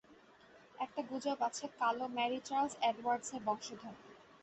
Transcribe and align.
একটা 0.75 1.01
গুজব 1.09 1.39
আছে, 1.47 1.65
কালো 1.79 2.05
ম্যারি 2.15 2.39
চার্লস 2.47 2.73
এডওয়ার্ডস 2.89 3.29
এর 3.35 3.41
বংশধর। 3.47 3.95